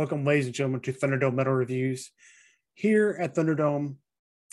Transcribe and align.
Welcome, 0.00 0.24
ladies 0.24 0.46
and 0.46 0.54
gentlemen, 0.54 0.80
to 0.80 0.94
Thunderdome 0.94 1.34
Metal 1.34 1.52
Reviews. 1.52 2.10
Here 2.72 3.18
at 3.20 3.34
Thunderdome, 3.34 3.96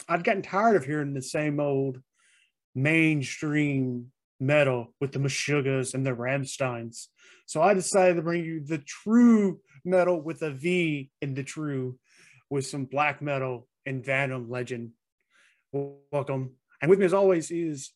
I've 0.06 0.24
gotten 0.24 0.42
tired 0.42 0.76
of 0.76 0.84
hearing 0.84 1.14
the 1.14 1.22
same 1.22 1.62
old 1.62 2.02
mainstream 2.76 4.12
metal 4.42 4.94
with 5.00 5.14
the 5.14 5.20
Meshuggahs 5.20 5.94
and 5.94 6.06
the 6.06 6.12
Rammsteins. 6.12 7.06
So 7.46 7.62
I 7.62 7.74
decided 7.74 8.16
to 8.16 8.24
bring 8.24 8.44
you 8.44 8.60
the 8.60 8.80
true 8.80 9.62
metal 9.86 10.22
with 10.22 10.42
a 10.42 10.52
V 10.52 11.12
in 11.22 11.34
the 11.34 11.44
true 11.44 11.98
with 12.50 12.68
some 12.68 12.84
black 12.84 13.22
metal 13.22 13.70
and 13.86 14.04
Venom 14.04 14.50
legend. 14.50 14.92
Welcome. 15.72 16.56
And 16.82 16.90
with 16.90 17.00
me, 17.00 17.06
as 17.06 17.14
always, 17.14 17.52
is 17.52 17.92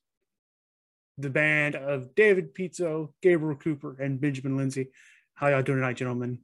the 1.18 1.30
band 1.30 1.76
of 1.76 2.16
David 2.16 2.56
Pizzo, 2.56 3.12
Gabriel 3.22 3.60
Cooper, 3.60 3.98
and 4.00 4.22
Benjamin 4.22 4.56
Lindsay. 4.56 4.92
How 5.34 5.50
y'all 5.50 5.64
doing 5.64 5.80
tonight, 5.80 5.98
gentlemen? 5.98 6.40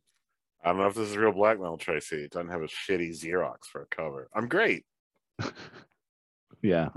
I 0.63 0.69
don't 0.69 0.79
know 0.79 0.87
if 0.87 0.95
this 0.95 1.09
is 1.09 1.17
real 1.17 1.31
blackmail, 1.31 1.77
Tracy. 1.77 2.23
It 2.23 2.31
doesn't 2.31 2.49
have 2.49 2.61
a 2.61 2.67
shitty 2.67 3.11
Xerox 3.11 3.65
for 3.71 3.81
a 3.81 3.85
cover. 3.87 4.27
I'm 4.35 4.47
great. 4.47 4.85
yeah. 6.61 6.89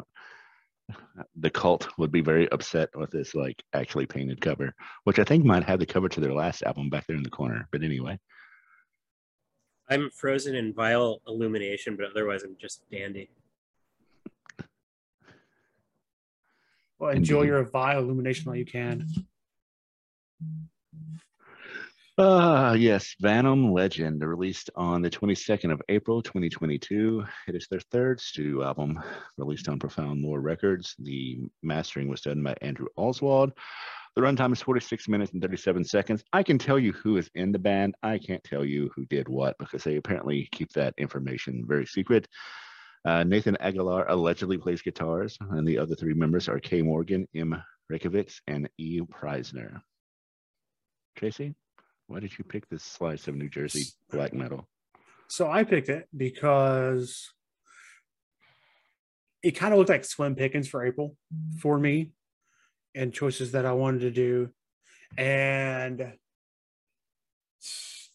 The 1.36 1.50
cult 1.50 1.88
would 1.98 2.10
be 2.10 2.20
very 2.20 2.50
upset 2.50 2.88
with 2.96 3.10
this 3.10 3.34
like 3.34 3.62
actually 3.74 4.06
painted 4.06 4.40
cover, 4.40 4.74
which 5.04 5.18
I 5.18 5.24
think 5.24 5.44
might 5.44 5.64
have 5.64 5.78
the 5.78 5.86
cover 5.86 6.08
to 6.08 6.20
their 6.20 6.32
last 6.32 6.62
album 6.62 6.90
back 6.90 7.06
there 7.06 7.16
in 7.16 7.22
the 7.22 7.30
corner. 7.30 7.68
But 7.70 7.82
anyway. 7.82 8.18
I'm 9.88 10.10
frozen 10.10 10.54
in 10.54 10.72
vile 10.72 11.20
illumination, 11.26 11.96
but 11.96 12.06
otherwise 12.10 12.42
I'm 12.42 12.56
just 12.60 12.88
dandy. 12.90 13.30
Well, 16.98 17.10
enjoy 17.10 17.42
your 17.42 17.62
vile 17.64 18.00
illumination 18.00 18.44
while 18.44 18.56
you 18.56 18.66
can. 18.66 19.06
Ah, 22.22 22.74
yes, 22.74 23.16
Vanum 23.18 23.72
Legend, 23.72 24.22
released 24.22 24.68
on 24.76 25.00
the 25.00 25.08
22nd 25.08 25.72
of 25.72 25.80
April, 25.88 26.20
2022. 26.20 27.24
It 27.48 27.54
is 27.54 27.66
their 27.70 27.80
third 27.80 28.20
studio 28.20 28.62
album, 28.62 29.00
released 29.38 29.70
on 29.70 29.78
Profound 29.78 30.22
Lore 30.22 30.42
Records. 30.42 30.94
The 30.98 31.38
mastering 31.62 32.08
was 32.08 32.20
done 32.20 32.42
by 32.42 32.54
Andrew 32.60 32.88
Oswald. 32.98 33.52
The 34.16 34.20
runtime 34.20 34.52
is 34.52 34.60
46 34.60 35.08
minutes 35.08 35.32
and 35.32 35.40
37 35.40 35.82
seconds. 35.82 36.22
I 36.34 36.42
can 36.42 36.58
tell 36.58 36.78
you 36.78 36.92
who 36.92 37.16
is 37.16 37.30
in 37.36 37.52
the 37.52 37.58
band. 37.58 37.94
I 38.02 38.18
can't 38.18 38.44
tell 38.44 38.66
you 38.66 38.90
who 38.94 39.06
did 39.06 39.26
what 39.26 39.56
because 39.58 39.82
they 39.82 39.96
apparently 39.96 40.46
keep 40.52 40.70
that 40.72 40.92
information 40.98 41.64
very 41.66 41.86
secret. 41.86 42.28
Uh, 43.06 43.24
Nathan 43.24 43.56
Aguilar 43.60 44.10
allegedly 44.10 44.58
plays 44.58 44.82
guitars, 44.82 45.38
and 45.52 45.66
the 45.66 45.78
other 45.78 45.94
three 45.94 46.12
members 46.12 46.50
are 46.50 46.60
Kay 46.60 46.82
Morgan, 46.82 47.26
M. 47.34 47.62
Rekevics, 47.90 48.42
and 48.46 48.68
E. 48.76 49.00
Preisner. 49.00 49.80
Tracy, 51.16 51.54
why 52.10 52.18
did 52.18 52.36
you 52.36 52.44
pick 52.44 52.68
this 52.68 52.82
slice 52.82 53.28
of 53.28 53.36
New 53.36 53.48
Jersey 53.48 53.84
black 54.10 54.34
metal? 54.34 54.68
So 55.28 55.48
I 55.48 55.62
picked 55.62 55.88
it 55.88 56.08
because 56.14 57.30
it 59.44 59.52
kind 59.52 59.72
of 59.72 59.78
looked 59.78 59.90
like 59.90 60.04
slim 60.04 60.34
pickings 60.34 60.66
for 60.66 60.84
April 60.84 61.16
for 61.60 61.78
me 61.78 62.10
and 62.96 63.14
choices 63.14 63.52
that 63.52 63.64
I 63.64 63.72
wanted 63.74 64.00
to 64.00 64.10
do. 64.10 64.50
And 65.16 66.14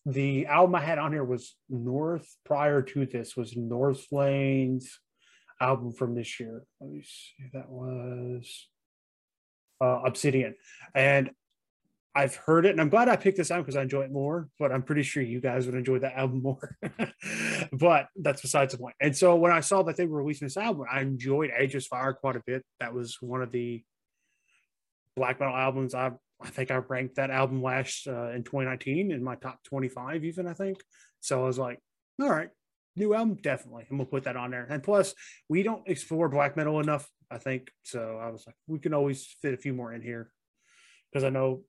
the 0.05 0.47
album 0.47 0.75
I 0.75 0.81
had 0.81 0.97
on 0.97 1.13
here 1.13 1.23
was 1.23 1.55
North 1.69 2.35
prior 2.43 2.81
to 2.81 3.05
this 3.05 3.37
was 3.37 3.53
Northlane's 3.53 4.99
album 5.61 5.93
from 5.93 6.15
this 6.15 6.37
year. 6.37 6.63
Let 6.81 6.89
me 6.89 7.01
see, 7.01 7.49
that 7.53 7.69
was 7.69 8.67
uh, 9.79 10.01
Obsidian. 10.05 10.55
And 10.93 11.31
I've 12.15 12.35
heard 12.35 12.65
it 12.65 12.69
and 12.69 12.79
I'm 12.79 12.89
glad 12.89 13.09
I 13.09 13.17
picked 13.17 13.37
this 13.37 13.51
album 13.51 13.65
because 13.65 13.75
I 13.75 13.81
enjoy 13.81 14.03
it 14.03 14.11
more, 14.11 14.47
but 14.57 14.71
I'm 14.71 14.83
pretty 14.83 15.03
sure 15.03 15.21
you 15.21 15.41
guys 15.41 15.65
would 15.65 15.75
enjoy 15.75 15.99
that 15.99 16.17
album 16.17 16.41
more. 16.41 16.77
but 17.73 18.07
that's 18.15 18.41
besides 18.41 18.71
the 18.71 18.79
point. 18.79 18.95
And 19.01 19.15
so 19.15 19.35
when 19.35 19.51
I 19.51 19.59
saw 19.59 19.83
that 19.83 19.97
they 19.97 20.05
were 20.05 20.19
releasing 20.19 20.45
this 20.45 20.55
album, 20.55 20.85
I 20.89 21.01
enjoyed 21.01 21.51
Ageless 21.55 21.87
Fire 21.87 22.13
quite 22.13 22.37
a 22.37 22.43
bit. 22.47 22.63
That 22.79 22.93
was 22.93 23.17
one 23.19 23.41
of 23.41 23.51
the 23.51 23.83
black 25.17 25.39
metal 25.39 25.55
albums 25.55 25.93
I 25.93 26.11
I 26.41 26.49
think 26.49 26.69
I 26.69 26.75
ranked 26.75 27.15
that 27.15 27.31
album 27.31 27.63
last 27.63 28.07
uh, 28.07 28.31
in 28.31 28.43
2019 28.43 29.11
in 29.11 29.23
my 29.23 29.35
top 29.35 29.63
25, 29.63 30.25
even 30.25 30.47
I 30.47 30.53
think. 30.53 30.77
So 31.21 31.41
I 31.41 31.47
was 31.47 31.57
like, 31.57 31.79
all 32.21 32.29
right, 32.29 32.49
new 32.95 33.13
album, 33.13 33.37
definitely. 33.41 33.85
I'm 33.89 33.97
gonna 33.97 34.09
put 34.09 34.25
that 34.25 34.35
on 34.35 34.51
there. 34.51 34.67
And 34.69 34.83
plus, 34.83 35.13
we 35.49 35.63
don't 35.63 35.87
explore 35.87 36.29
black 36.29 36.57
metal 36.57 36.79
enough, 36.79 37.09
I 37.31 37.37
think. 37.37 37.71
So 37.83 38.19
I 38.21 38.29
was 38.29 38.43
like, 38.45 38.55
we 38.67 38.79
can 38.79 38.93
always 38.93 39.25
fit 39.41 39.53
a 39.53 39.57
few 39.57 39.73
more 39.73 39.93
in 39.93 40.01
here 40.01 40.29
because 41.11 41.23
I 41.23 41.29
know 41.29 41.61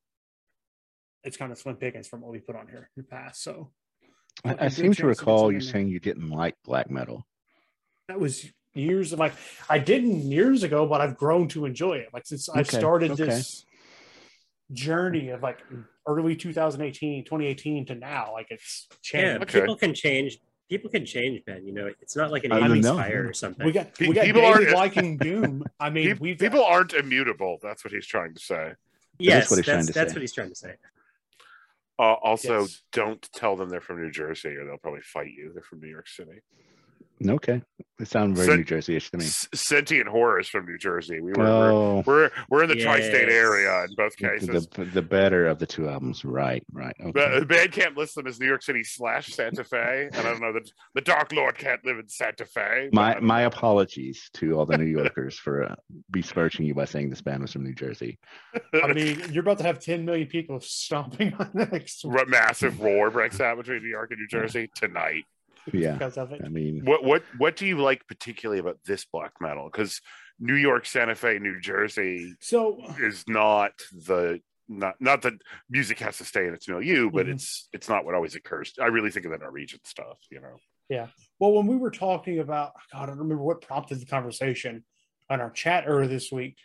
it's 1.26 1.36
kind 1.36 1.52
of 1.52 1.58
slim 1.58 1.76
pickings 1.76 2.06
from 2.08 2.20
what 2.22 2.30
we 2.30 2.38
put 2.38 2.56
on 2.56 2.68
here 2.68 2.88
in 2.96 3.02
the 3.02 3.08
past. 3.08 3.42
So 3.42 3.70
I, 4.44 4.56
I 4.60 4.68
seem 4.68 4.94
to 4.94 5.06
recall 5.06 5.52
you 5.52 5.60
saying 5.60 5.88
you 5.88 6.00
didn't 6.00 6.30
like 6.30 6.54
black 6.64 6.90
metal. 6.90 7.26
That 8.08 8.20
was 8.20 8.46
years 8.74 9.12
of 9.12 9.18
like 9.18 9.34
I 9.68 9.78
didn't 9.78 10.22
years 10.22 10.62
ago, 10.62 10.86
but 10.86 11.00
I've 11.00 11.16
grown 11.16 11.48
to 11.48 11.64
enjoy 11.64 11.94
it. 11.94 12.08
Like 12.12 12.26
since 12.26 12.48
okay. 12.48 12.60
I 12.60 12.62
started 12.62 13.12
okay. 13.12 13.24
this 13.24 13.66
journey 14.72 15.30
of 15.30 15.42
like 15.42 15.58
early 16.06 16.34
2018 16.36 17.24
2018 17.24 17.86
to 17.86 17.94
now 17.94 18.32
like 18.32 18.48
it's 18.50 18.88
changed 19.02 19.26
yeah 19.26 19.42
okay. 19.42 19.60
people 19.60 19.76
can 19.76 19.94
change 19.94 20.38
people 20.68 20.90
can 20.90 21.06
change 21.06 21.40
ben 21.44 21.64
you 21.64 21.72
know 21.72 21.88
it's 22.00 22.16
not 22.16 22.32
like 22.32 22.42
an 22.42 22.50
I 22.50 22.82
fire 22.82 23.28
or 23.28 23.32
something 23.32 23.64
we 23.64 23.70
got 23.70 23.96
we 24.00 24.12
got 24.12 24.24
people 24.24 24.42
David 24.42 24.72
liking 24.72 25.18
doom 25.18 25.64
i 25.80 25.88
mean 25.88 26.18
we 26.20 26.34
people 26.34 26.60
got... 26.60 26.72
aren't 26.72 26.92
immutable 26.94 27.58
that's 27.62 27.84
what 27.84 27.92
he's 27.92 28.06
trying 28.06 28.34
to 28.34 28.40
say 28.40 28.72
yes 29.20 29.48
that's, 29.50 29.66
that's, 29.66 29.92
that's 29.92 30.12
what 30.14 30.20
he's 30.20 30.32
trying 30.32 30.48
to 30.48 30.56
say 30.56 30.74
uh, 31.98 32.14
also 32.14 32.60
yes. 32.60 32.82
don't 32.92 33.28
tell 33.32 33.56
them 33.56 33.68
they're 33.68 33.80
from 33.80 34.02
new 34.02 34.10
jersey 34.10 34.50
or 34.50 34.64
they'll 34.64 34.76
probably 34.78 35.00
fight 35.00 35.30
you 35.30 35.50
they're 35.52 35.62
from 35.62 35.80
new 35.80 35.88
york 35.88 36.08
city 36.08 36.40
Okay, 37.26 37.62
it 37.98 38.08
sounds 38.08 38.38
very 38.38 38.58
New 38.58 38.64
Jersey-ish 38.64 39.10
to 39.10 39.16
me. 39.16 39.24
Sentient 39.24 40.06
horrors 40.06 40.48
from 40.48 40.66
New 40.66 40.76
Jersey. 40.76 41.20
We 41.20 41.32
were 41.32 41.46
oh. 41.46 42.02
we're, 42.06 42.24
we're, 42.24 42.30
we're 42.50 42.62
in 42.64 42.68
the 42.68 42.76
yes. 42.76 42.84
tri-state 42.84 43.30
area 43.30 43.84
in 43.84 43.94
both 43.96 44.16
cases. 44.18 44.66
The, 44.66 44.84
the 44.84 45.00
better 45.00 45.46
of 45.46 45.58
the 45.58 45.66
two 45.66 45.88
albums, 45.88 46.26
right? 46.26 46.62
Right. 46.70 46.94
Okay. 47.02 47.40
The, 47.40 47.46
band 47.46 47.72
can't 47.72 47.96
list 47.96 48.14
them 48.14 48.26
as 48.26 48.38
New 48.38 48.46
York 48.46 48.62
City 48.62 48.84
slash 48.84 49.28
Santa 49.28 49.64
Fe, 49.64 50.10
and 50.12 50.26
I 50.26 50.30
don't 50.30 50.42
know 50.42 50.52
that 50.52 50.70
the 50.94 51.00
Dark 51.00 51.32
Lord 51.32 51.56
can't 51.56 51.82
live 51.86 51.98
in 51.98 52.06
Santa 52.08 52.44
Fe. 52.44 52.90
My 52.92 53.18
my 53.20 53.42
apologies 53.42 54.28
to 54.34 54.58
all 54.58 54.66
the 54.66 54.76
New 54.76 54.84
Yorkers 54.98 55.38
for 55.38 55.64
uh, 55.64 55.74
besmirching 56.10 56.66
you 56.66 56.74
by 56.74 56.84
saying 56.84 57.08
this 57.08 57.22
band 57.22 57.40
was 57.40 57.52
from 57.52 57.64
New 57.64 57.74
Jersey. 57.74 58.18
I 58.74 58.92
mean, 58.92 59.22
you're 59.32 59.42
about 59.42 59.58
to 59.58 59.64
have 59.64 59.78
10 59.78 60.04
million 60.04 60.28
people 60.28 60.60
stomping 60.60 61.32
on 61.38 61.50
next. 61.54 62.04
Massive 62.28 62.80
roar 62.80 63.10
breaks 63.10 63.40
out 63.40 63.56
between 63.56 63.82
New 63.82 63.88
York 63.88 64.10
and 64.10 64.20
New 64.20 64.28
Jersey 64.28 64.68
tonight 64.74 65.24
yeah 65.72 65.92
because 65.92 66.16
of 66.16 66.32
it. 66.32 66.42
I 66.44 66.48
mean, 66.48 66.82
what 66.84 67.04
what 67.04 67.22
what 67.38 67.56
do 67.56 67.66
you 67.66 67.78
like 67.78 68.06
particularly 68.06 68.60
about 68.60 68.78
this 68.84 69.04
black 69.04 69.32
metal? 69.40 69.68
Because 69.70 70.00
New 70.38 70.54
York, 70.54 70.86
Santa 70.86 71.14
Fe, 71.14 71.38
New 71.38 71.60
Jersey, 71.60 72.34
so 72.40 72.78
is 73.00 73.24
not 73.28 73.72
the 73.92 74.40
not 74.68 74.94
not 75.00 75.22
that 75.22 75.34
music 75.70 75.98
has 76.00 76.18
to 76.18 76.24
stay 76.24 76.46
in 76.46 76.54
its 76.54 76.68
milieu, 76.68 77.10
but 77.10 77.24
mm-hmm. 77.24 77.34
it's 77.34 77.68
it's 77.72 77.88
not 77.88 78.04
what 78.04 78.14
always 78.14 78.34
occurs. 78.34 78.72
I 78.80 78.86
really 78.86 79.10
think 79.10 79.26
of 79.26 79.32
that 79.32 79.40
Norwegian 79.40 79.80
stuff, 79.84 80.18
you 80.30 80.40
know. 80.40 80.56
Yeah. 80.88 81.08
Well, 81.40 81.52
when 81.52 81.66
we 81.66 81.76
were 81.76 81.90
talking 81.90 82.38
about, 82.38 82.72
God, 82.92 83.04
I 83.04 83.06
don't 83.06 83.18
remember 83.18 83.42
what 83.42 83.60
prompted 83.60 84.00
the 84.00 84.06
conversation 84.06 84.84
on 85.28 85.40
our 85.40 85.50
chat 85.50 85.84
earlier 85.86 86.06
this 86.06 86.30
week. 86.30 86.56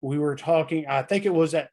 We 0.00 0.18
were 0.18 0.36
talking. 0.36 0.86
I 0.86 1.02
think 1.02 1.26
it 1.26 1.34
was 1.34 1.54
at 1.54 1.70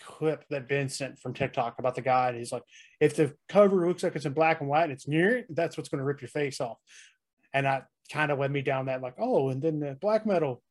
clip 0.00 0.44
that 0.50 0.68
Ben 0.68 0.88
sent 0.88 1.18
from 1.18 1.34
TikTok 1.34 1.78
about 1.78 1.94
the 1.94 2.02
guy. 2.02 2.28
And 2.28 2.38
he's 2.38 2.52
like, 2.52 2.64
if 3.00 3.16
the 3.16 3.34
cover 3.48 3.86
looks 3.86 4.02
like 4.02 4.16
it's 4.16 4.24
in 4.24 4.32
black 4.32 4.60
and 4.60 4.68
white 4.68 4.84
and 4.84 4.92
it's 4.92 5.08
near 5.08 5.44
that's 5.50 5.76
what's 5.76 5.88
going 5.88 6.00
to 6.00 6.04
rip 6.04 6.20
your 6.20 6.28
face 6.28 6.60
off. 6.60 6.78
And 7.54 7.66
that 7.66 7.86
kind 8.10 8.30
of 8.30 8.38
led 8.38 8.50
me 8.50 8.62
down 8.62 8.86
that, 8.86 9.02
like, 9.02 9.14
oh, 9.18 9.50
and 9.50 9.62
then 9.62 9.78
the 9.78 9.96
black 10.00 10.26
metal 10.26 10.62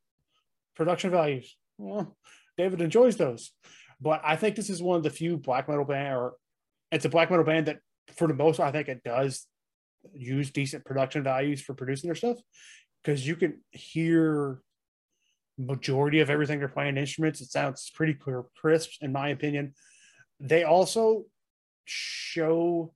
production 0.75 1.12
values. 1.12 1.56
Well, 1.77 2.15
David 2.57 2.81
enjoys 2.81 3.18
those. 3.18 3.51
But 4.00 4.21
I 4.23 4.35
think 4.35 4.56
this 4.56 4.69
is 4.69 4.81
one 4.81 4.97
of 4.97 5.03
the 5.03 5.09
few 5.09 5.38
black 5.38 5.69
metal 5.69 5.85
band, 5.85 6.17
or 6.17 6.33
it's 6.91 7.06
a 7.06 7.09
black 7.09 7.29
metal 7.29 7.45
band 7.45 7.67
that, 7.67 7.77
for 8.15 8.27
the 8.27 8.33
most, 8.33 8.59
I 8.59 8.71
think 8.71 8.88
it 8.88 9.03
does 9.03 9.45
use 10.13 10.50
decent 10.50 10.83
production 10.83 11.24
values 11.24 11.62
for 11.62 11.75
producing 11.75 12.07
their 12.07 12.15
stuff 12.15 12.38
because 13.03 13.25
you 13.25 13.35
can 13.35 13.62
hear 13.69 14.59
majority 15.66 16.19
of 16.19 16.30
everything 16.30 16.60
they're 16.60 16.68
playing 16.68 16.98
instruments. 16.98 17.42
It 17.42 17.52
sounds 17.52 17.92
pretty 17.94 18.13
clear, 18.13 18.44
crisp, 18.56 19.02
in 19.02 19.12
my 19.12 19.30
opinion. 19.30 19.74
They 20.40 20.63
also 20.63 21.25
show 21.86 22.94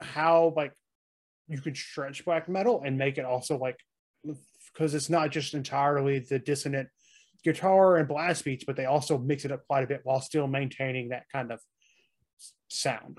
how 0.00 0.52
like 0.56 0.72
you 1.48 1.60
could 1.60 1.76
stretch 1.76 2.24
black 2.24 2.48
metal 2.48 2.82
and 2.84 2.96
make 2.96 3.18
it 3.18 3.24
also 3.24 3.58
like 3.58 3.78
because 4.72 4.94
it's 4.94 5.10
not 5.10 5.30
just 5.30 5.54
entirely 5.54 6.18
the 6.20 6.38
dissonant 6.38 6.88
guitar 7.44 7.96
and 7.96 8.08
blast 8.08 8.44
beats, 8.44 8.64
but 8.64 8.76
they 8.76 8.84
also 8.84 9.18
mix 9.18 9.44
it 9.44 9.52
up 9.52 9.66
quite 9.66 9.84
a 9.84 9.86
bit 9.86 10.00
while 10.04 10.20
still 10.20 10.46
maintaining 10.46 11.08
that 11.08 11.24
kind 11.32 11.52
of 11.52 11.60
sound. 12.68 13.18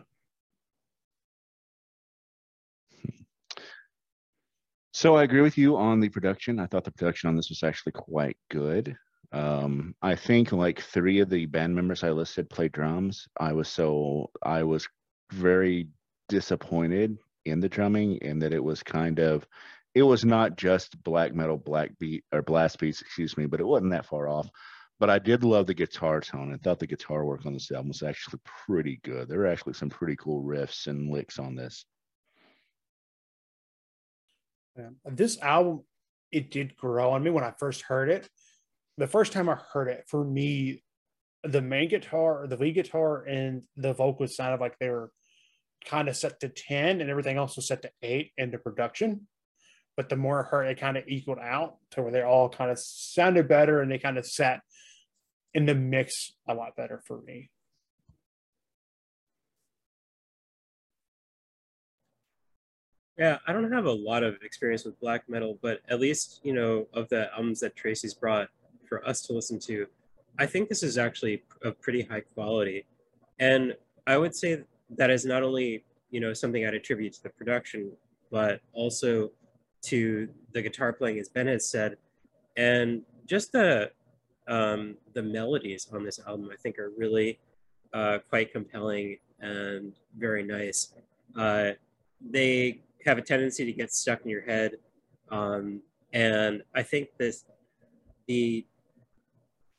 So 4.99 5.15
I 5.15 5.23
agree 5.23 5.39
with 5.39 5.57
you 5.57 5.77
on 5.77 6.01
the 6.01 6.09
production. 6.09 6.59
I 6.59 6.65
thought 6.65 6.83
the 6.83 6.91
production 6.91 7.29
on 7.29 7.37
this 7.37 7.47
was 7.47 7.63
actually 7.63 7.93
quite 7.93 8.35
good. 8.49 8.97
Um, 9.31 9.95
I 10.01 10.13
think 10.13 10.51
like 10.51 10.81
three 10.81 11.21
of 11.21 11.29
the 11.29 11.45
band 11.45 11.73
members 11.73 12.03
I 12.03 12.09
listed 12.09 12.49
play 12.49 12.67
drums. 12.67 13.25
I 13.39 13.53
was 13.53 13.69
so 13.69 14.29
I 14.43 14.63
was 14.63 14.89
very 15.31 15.87
disappointed 16.27 17.17
in 17.45 17.61
the 17.61 17.69
drumming 17.69 18.17
in 18.17 18.39
that 18.39 18.51
it 18.51 18.61
was 18.61 18.83
kind 18.83 19.19
of 19.19 19.47
it 19.95 20.03
was 20.03 20.25
not 20.25 20.57
just 20.57 21.01
black 21.01 21.33
metal, 21.33 21.55
black 21.55 21.97
beat 21.97 22.25
or 22.33 22.41
blast 22.41 22.77
beats, 22.77 22.99
excuse 22.99 23.37
me, 23.37 23.45
but 23.45 23.61
it 23.61 23.67
wasn't 23.67 23.91
that 23.91 24.05
far 24.05 24.27
off. 24.27 24.49
But 24.99 25.09
I 25.09 25.17
did 25.17 25.45
love 25.45 25.65
the 25.65 25.73
guitar 25.73 26.19
tone. 26.19 26.53
I 26.53 26.57
thought 26.57 26.79
the 26.79 26.87
guitar 26.87 27.23
work 27.23 27.45
on 27.45 27.53
this 27.53 27.71
album 27.71 27.87
was 27.87 28.03
actually 28.03 28.41
pretty 28.65 28.99
good. 29.05 29.29
There 29.29 29.43
are 29.43 29.47
actually 29.47 29.75
some 29.75 29.89
pretty 29.89 30.17
cool 30.17 30.43
riffs 30.43 30.87
and 30.87 31.09
licks 31.09 31.39
on 31.39 31.55
this. 31.55 31.85
Yeah. 34.77 34.89
This 35.05 35.39
album, 35.41 35.83
it 36.31 36.51
did 36.51 36.75
grow 36.75 37.11
on 37.11 37.23
me 37.23 37.31
when 37.31 37.43
I 37.43 37.53
first 37.57 37.81
heard 37.81 38.09
it. 38.09 38.29
The 38.97 39.07
first 39.07 39.31
time 39.31 39.49
I 39.49 39.57
heard 39.73 39.87
it, 39.87 40.05
for 40.07 40.23
me, 40.23 40.83
the 41.43 41.61
main 41.61 41.89
guitar, 41.89 42.47
the 42.47 42.57
lead 42.57 42.75
guitar, 42.75 43.23
and 43.23 43.63
the 43.77 43.93
vocals 43.93 44.35
sounded 44.35 44.59
like 44.59 44.77
they 44.77 44.89
were 44.89 45.11
kind 45.85 46.09
of 46.09 46.17
set 46.17 46.39
to 46.41 46.49
10 46.49 47.01
and 47.01 47.09
everything 47.09 47.37
else 47.37 47.55
was 47.55 47.67
set 47.67 47.81
to 47.83 47.91
8 48.01 48.31
in 48.37 48.51
the 48.51 48.57
production. 48.57 49.27
But 49.95 50.09
the 50.09 50.17
more 50.17 50.45
I 50.45 50.49
heard 50.49 50.65
it 50.65 50.79
kind 50.79 50.97
of 50.97 51.07
equaled 51.07 51.39
out 51.39 51.77
to 51.91 52.01
where 52.01 52.11
they 52.11 52.21
all 52.21 52.49
kind 52.49 52.71
of 52.71 52.79
sounded 52.79 53.47
better 53.47 53.81
and 53.81 53.91
they 53.91 53.97
kind 53.97 54.17
of 54.17 54.25
sat 54.25 54.61
in 55.53 55.65
the 55.65 55.75
mix 55.75 56.33
a 56.47 56.53
lot 56.53 56.75
better 56.75 57.01
for 57.05 57.21
me. 57.21 57.49
Yeah, 63.19 63.37
I 63.45 63.51
don't 63.51 63.69
have 63.69 63.85
a 63.85 63.91
lot 63.91 64.23
of 64.23 64.37
experience 64.43 64.85
with 64.85 64.97
black 65.01 65.27
metal, 65.27 65.59
but 65.61 65.81
at 65.89 65.99
least, 65.99 66.39
you 66.41 66.53
know, 66.53 66.87
of 66.93 67.09
the 67.09 67.29
albums 67.33 67.59
that 67.59 67.75
Tracy's 67.75 68.13
brought 68.13 68.47
for 68.87 69.05
us 69.05 69.21
to 69.23 69.33
listen 69.33 69.59
to, 69.59 69.87
I 70.39 70.45
think 70.45 70.69
this 70.69 70.83
is 70.83 70.97
actually 70.97 71.43
of 71.61 71.79
pretty 71.81 72.01
high 72.01 72.21
quality. 72.21 72.85
And 73.37 73.75
I 74.07 74.17
would 74.17 74.33
say 74.33 74.63
that 74.91 75.09
is 75.09 75.25
not 75.25 75.43
only, 75.43 75.83
you 76.11 76.21
know, 76.21 76.33
something 76.33 76.65
I'd 76.65 76.73
attribute 76.73 77.11
to 77.15 77.23
the 77.23 77.29
production, 77.29 77.91
but 78.31 78.61
also 78.71 79.31
to 79.81 80.29
the 80.53 80.61
guitar 80.61 80.93
playing, 80.93 81.19
as 81.19 81.27
Ben 81.27 81.47
has 81.47 81.69
said, 81.69 81.97
and 82.55 83.01
just 83.25 83.51
the 83.51 83.91
um, 84.47 84.95
the 85.13 85.21
melodies 85.21 85.89
on 85.91 86.05
this 86.05 86.21
album, 86.25 86.49
I 86.53 86.55
think, 86.55 86.79
are 86.79 86.91
really 86.97 87.37
uh, 87.93 88.19
quite 88.29 88.53
compelling 88.53 89.17
and 89.41 89.91
very 90.17 90.41
nice. 90.41 90.93
Uh, 91.35 91.71
they 92.21 92.81
have 93.09 93.17
a 93.17 93.21
tendency 93.21 93.65
to 93.65 93.73
get 93.73 93.91
stuck 93.91 94.21
in 94.23 94.29
your 94.29 94.41
head, 94.41 94.73
um, 95.29 95.81
and 96.13 96.63
I 96.75 96.83
think 96.83 97.09
this 97.17 97.45
the 98.27 98.65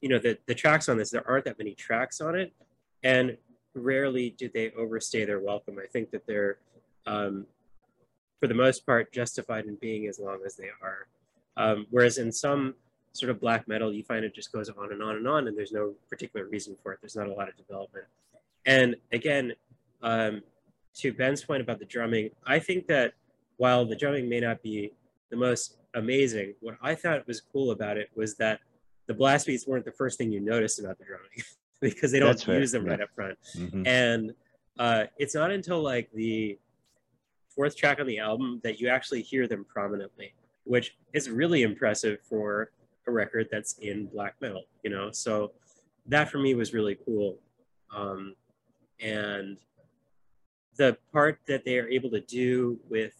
you 0.00 0.08
know 0.08 0.18
the 0.18 0.38
the 0.46 0.54
tracks 0.54 0.88
on 0.88 0.96
this 0.96 1.10
there 1.10 1.28
aren't 1.28 1.44
that 1.44 1.58
many 1.58 1.74
tracks 1.74 2.20
on 2.20 2.34
it, 2.34 2.52
and 3.02 3.36
rarely 3.74 4.30
do 4.30 4.50
they 4.52 4.72
overstay 4.72 5.24
their 5.24 5.40
welcome. 5.40 5.78
I 5.82 5.86
think 5.86 6.10
that 6.10 6.26
they're 6.26 6.58
um, 7.06 7.46
for 8.40 8.46
the 8.46 8.54
most 8.54 8.84
part 8.86 9.12
justified 9.12 9.66
in 9.66 9.76
being 9.76 10.06
as 10.06 10.18
long 10.18 10.40
as 10.44 10.56
they 10.56 10.70
are. 10.82 11.06
Um, 11.56 11.86
whereas 11.90 12.18
in 12.18 12.32
some 12.32 12.74
sort 13.12 13.30
of 13.30 13.40
black 13.40 13.68
metal, 13.68 13.92
you 13.92 14.02
find 14.02 14.24
it 14.24 14.34
just 14.34 14.52
goes 14.52 14.68
on 14.68 14.92
and 14.92 15.02
on 15.02 15.16
and 15.16 15.28
on, 15.28 15.48
and 15.48 15.56
there's 15.56 15.72
no 15.72 15.94
particular 16.08 16.46
reason 16.46 16.76
for 16.82 16.92
it. 16.92 17.00
There's 17.02 17.16
not 17.16 17.28
a 17.28 17.32
lot 17.32 17.48
of 17.48 17.56
development. 17.56 18.06
And 18.66 18.96
again, 19.12 19.52
um, 20.02 20.42
to 20.96 21.12
Ben's 21.12 21.44
point 21.44 21.62
about 21.62 21.78
the 21.78 21.84
drumming, 21.84 22.30
I 22.46 22.58
think 22.58 22.86
that 22.88 23.14
while 23.56 23.84
the 23.84 23.96
drumming 23.96 24.28
may 24.28 24.40
not 24.40 24.62
be 24.62 24.92
the 25.30 25.36
most 25.36 25.76
amazing, 25.94 26.54
what 26.60 26.76
I 26.82 26.94
thought 26.94 27.26
was 27.26 27.40
cool 27.40 27.70
about 27.70 27.96
it 27.96 28.10
was 28.14 28.36
that 28.36 28.60
the 29.06 29.14
blast 29.14 29.46
beats 29.46 29.66
weren't 29.66 29.84
the 29.84 29.92
first 29.92 30.18
thing 30.18 30.30
you 30.30 30.40
noticed 30.40 30.78
about 30.78 30.98
the 30.98 31.04
drumming 31.04 31.42
because 31.80 32.12
they 32.12 32.18
don't 32.18 32.46
use 32.46 32.72
them 32.72 32.84
yeah. 32.84 32.90
right 32.92 33.00
up 33.00 33.10
front. 33.14 33.38
Mm-hmm. 33.56 33.86
And 33.86 34.34
uh, 34.78 35.04
it's 35.18 35.34
not 35.34 35.50
until 35.50 35.82
like 35.82 36.10
the 36.14 36.58
fourth 37.48 37.76
track 37.76 38.00
on 38.00 38.06
the 38.06 38.18
album 38.18 38.60
that 38.62 38.80
you 38.80 38.88
actually 38.88 39.22
hear 39.22 39.46
them 39.46 39.64
prominently, 39.68 40.32
which 40.64 40.96
is 41.12 41.28
really 41.28 41.62
impressive 41.62 42.20
for 42.22 42.70
a 43.06 43.10
record 43.10 43.48
that's 43.50 43.78
in 43.78 44.06
black 44.06 44.36
metal, 44.40 44.64
you 44.82 44.90
know? 44.90 45.10
So 45.10 45.52
that 46.06 46.30
for 46.30 46.38
me 46.38 46.54
was 46.54 46.72
really 46.72 46.96
cool. 47.04 47.38
Um, 47.94 48.34
and 49.00 49.58
the 50.80 50.96
part 51.12 51.38
that 51.46 51.62
they 51.66 51.78
are 51.78 51.86
able 51.88 52.08
to 52.08 52.20
do 52.20 52.80
with 52.88 53.12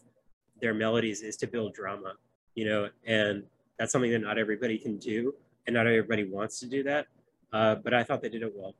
their 0.62 0.72
melodies 0.72 1.20
is 1.20 1.36
to 1.36 1.46
build 1.46 1.74
drama, 1.74 2.14
you 2.54 2.64
know, 2.64 2.88
and 3.04 3.44
that's 3.78 3.92
something 3.92 4.10
that 4.10 4.20
not 4.20 4.38
everybody 4.38 4.78
can 4.78 4.96
do, 4.96 5.34
and 5.66 5.74
not 5.74 5.86
everybody 5.86 6.24
wants 6.24 6.58
to 6.60 6.66
do 6.66 6.82
that. 6.82 7.06
Uh, 7.52 7.74
but 7.74 7.92
I 7.92 8.02
thought 8.02 8.22
they 8.22 8.30
did 8.30 8.42
it 8.42 8.52
well. 8.56 8.74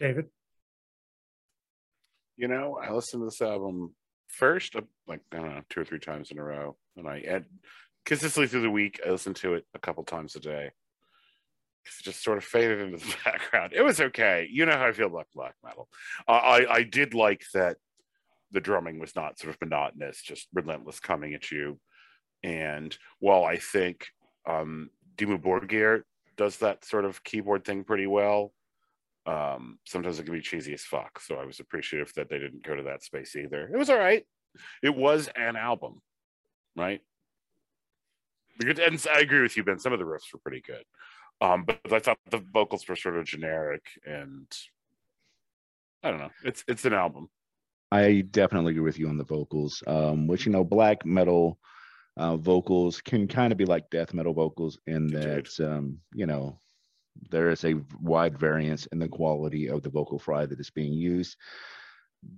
David? 0.00 0.26
you 2.36 2.48
know, 2.48 2.80
I 2.82 2.90
listened 2.90 3.20
to 3.20 3.26
this 3.26 3.42
album 3.42 3.94
first, 4.26 4.74
uh, 4.74 4.80
like 5.06 5.20
I 5.32 5.36
don't 5.36 5.54
know, 5.54 5.60
two 5.68 5.82
or 5.82 5.84
three 5.84 6.00
times 6.00 6.32
in 6.32 6.38
a 6.38 6.42
row, 6.42 6.76
and 6.96 7.06
I 7.06 7.22
had 7.24 7.44
consistently 8.10 8.48
through 8.48 8.62
the 8.62 8.70
week. 8.70 9.00
I 9.06 9.10
listened 9.10 9.36
to 9.36 9.54
it 9.54 9.64
a 9.72 9.78
couple 9.78 10.02
times 10.02 10.34
a 10.34 10.40
day. 10.40 10.72
It 11.86 11.92
just 12.02 12.24
sort 12.24 12.38
of 12.38 12.44
faded 12.44 12.80
into 12.80 12.96
the 12.98 13.14
background. 13.24 13.72
It 13.72 13.82
was 13.82 14.00
okay. 14.00 14.48
You 14.50 14.66
know 14.66 14.76
how 14.76 14.86
I 14.86 14.92
feel 14.92 15.06
about 15.06 15.28
black 15.32 15.54
metal. 15.62 15.88
Uh, 16.26 16.32
I 16.32 16.74
I 16.74 16.82
did 16.82 17.14
like 17.14 17.44
that 17.54 17.76
the 18.50 18.60
drumming 18.60 18.98
was 18.98 19.14
not 19.14 19.38
sort 19.38 19.54
of 19.54 19.60
monotonous, 19.60 20.22
just 20.22 20.48
relentless 20.52 20.98
coming 20.98 21.34
at 21.34 21.52
you. 21.52 21.78
And 22.42 22.96
while 23.20 23.44
I 23.44 23.58
think 23.58 24.08
um, 24.44 24.90
Dimmu 25.16 25.40
Borgir 25.40 26.02
does 26.36 26.56
that 26.56 26.84
sort 26.84 27.04
of 27.04 27.22
keyboard 27.22 27.64
thing 27.64 27.84
pretty 27.84 28.08
well, 28.08 28.52
um, 29.24 29.78
sometimes 29.86 30.18
it 30.18 30.24
can 30.24 30.34
be 30.34 30.40
cheesy 30.40 30.74
as 30.74 30.82
fuck. 30.82 31.20
So 31.20 31.36
I 31.36 31.44
was 31.44 31.60
appreciative 31.60 32.12
that 32.16 32.28
they 32.28 32.40
didn't 32.40 32.64
go 32.64 32.74
to 32.74 32.82
that 32.84 33.04
space 33.04 33.36
either. 33.36 33.70
It 33.72 33.76
was 33.76 33.88
all 33.88 33.98
right. 33.98 34.24
It 34.82 34.96
was 34.96 35.28
an 35.36 35.54
album, 35.54 36.00
right? 36.74 37.02
And 38.60 39.06
I 39.14 39.20
agree 39.20 39.42
with 39.42 39.56
you, 39.56 39.64
Ben. 39.64 39.78
Some 39.78 39.92
of 39.92 39.98
the 39.98 40.04
riffs 40.04 40.32
were 40.32 40.40
pretty 40.40 40.60
good. 40.60 40.84
Um, 41.40 41.64
but 41.64 41.92
I 41.92 41.98
thought 41.98 42.18
the 42.30 42.42
vocals 42.52 42.86
were 42.86 42.96
sort 42.96 43.16
of 43.16 43.24
generic 43.24 43.82
and 44.04 44.46
I 46.02 46.10
don't 46.10 46.20
know. 46.20 46.30
It's 46.44 46.64
it's 46.68 46.84
an 46.84 46.94
album. 46.94 47.28
I 47.92 48.22
definitely 48.30 48.72
agree 48.72 48.84
with 48.84 48.98
you 48.98 49.08
on 49.08 49.18
the 49.18 49.24
vocals. 49.24 49.82
Um, 49.86 50.26
which 50.26 50.46
you 50.46 50.52
know, 50.52 50.64
black 50.64 51.04
metal 51.04 51.58
uh, 52.16 52.36
vocals 52.36 53.00
can 53.00 53.26
kind 53.26 53.52
of 53.52 53.58
be 53.58 53.64
like 53.64 53.90
death 53.90 54.14
metal 54.14 54.32
vocals 54.32 54.78
in 54.86 55.08
that 55.08 55.48
um, 55.60 55.98
you 56.14 56.26
know 56.26 56.58
there 57.30 57.50
is 57.50 57.64
a 57.64 57.74
wide 58.00 58.38
variance 58.38 58.86
in 58.86 58.98
the 58.98 59.08
quality 59.08 59.68
of 59.68 59.82
the 59.82 59.90
vocal 59.90 60.18
fry 60.18 60.46
that 60.46 60.60
is 60.60 60.70
being 60.70 60.92
used. 60.92 61.36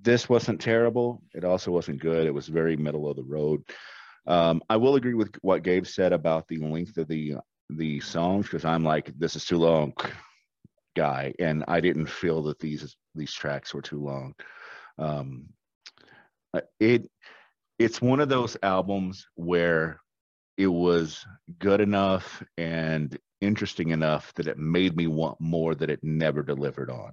This 0.02 0.28
wasn't 0.28 0.60
terrible. 0.60 1.22
It 1.34 1.44
also 1.44 1.70
wasn't 1.70 2.00
good. 2.00 2.26
It 2.26 2.34
was 2.34 2.48
very 2.48 2.76
middle 2.76 3.08
of 3.08 3.16
the 3.16 3.24
road. 3.24 3.62
Um, 4.26 4.62
I 4.68 4.76
will 4.76 4.94
agree 4.94 5.14
with 5.14 5.34
what 5.42 5.62
Gabe 5.64 5.86
said 5.86 6.12
about 6.12 6.46
the 6.48 6.58
length 6.58 6.96
of 6.96 7.08
the 7.08 7.36
the 7.70 8.00
songs 8.00 8.46
because 8.46 8.64
I'm 8.64 8.84
like, 8.84 9.12
this 9.18 9.34
is 9.34 9.44
too 9.44 9.56
long, 9.56 9.94
guy, 10.94 11.34
and 11.38 11.64
I 11.68 11.80
didn't 11.80 12.06
feel 12.06 12.42
that 12.44 12.58
these 12.58 12.96
these 13.14 13.32
tracks 13.32 13.74
were 13.74 13.82
too 13.82 14.02
long. 14.02 14.34
Um, 14.98 15.48
uh, 16.54 16.60
it 16.78 17.10
it's 17.78 18.00
one 18.00 18.20
of 18.20 18.28
those 18.28 18.56
albums 18.62 19.26
where 19.34 20.00
it 20.56 20.66
was 20.66 21.24
good 21.58 21.80
enough 21.80 22.42
and 22.58 23.18
interesting 23.40 23.90
enough 23.90 24.32
that 24.34 24.46
it 24.46 24.58
made 24.58 24.96
me 24.96 25.06
want 25.06 25.40
more 25.40 25.74
that 25.74 25.90
it 25.90 26.00
never 26.02 26.42
delivered 26.42 26.90
on. 26.90 27.12